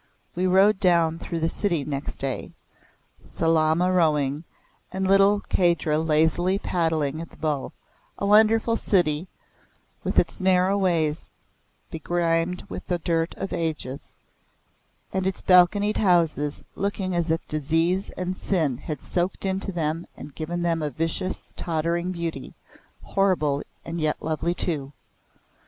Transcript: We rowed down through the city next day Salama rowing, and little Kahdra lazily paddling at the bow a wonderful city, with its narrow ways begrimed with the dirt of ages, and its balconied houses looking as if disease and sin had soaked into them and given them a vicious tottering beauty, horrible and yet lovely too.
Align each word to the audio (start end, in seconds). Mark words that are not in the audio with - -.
We 0.33 0.47
rowed 0.47 0.79
down 0.79 1.19
through 1.19 1.41
the 1.41 1.47
city 1.47 1.85
next 1.85 2.17
day 2.17 2.53
Salama 3.27 3.91
rowing, 3.93 4.45
and 4.91 5.05
little 5.07 5.41
Kahdra 5.41 5.99
lazily 5.99 6.57
paddling 6.57 7.21
at 7.21 7.29
the 7.29 7.37
bow 7.37 7.71
a 8.17 8.25
wonderful 8.25 8.75
city, 8.75 9.27
with 10.03 10.17
its 10.17 10.41
narrow 10.41 10.75
ways 10.75 11.29
begrimed 11.91 12.63
with 12.67 12.87
the 12.87 12.97
dirt 12.97 13.35
of 13.35 13.53
ages, 13.53 14.15
and 15.13 15.27
its 15.27 15.43
balconied 15.43 15.97
houses 15.97 16.63
looking 16.73 17.13
as 17.15 17.29
if 17.29 17.47
disease 17.47 18.09
and 18.17 18.35
sin 18.35 18.79
had 18.79 19.03
soaked 19.03 19.45
into 19.45 19.71
them 19.71 20.07
and 20.17 20.33
given 20.33 20.63
them 20.63 20.81
a 20.81 20.89
vicious 20.89 21.53
tottering 21.55 22.11
beauty, 22.11 22.55
horrible 23.03 23.61
and 23.85 24.01
yet 24.01 24.17
lovely 24.19 24.55
too. 24.55 24.93